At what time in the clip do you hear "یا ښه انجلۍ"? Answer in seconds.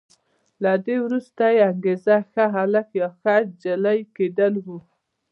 2.99-3.99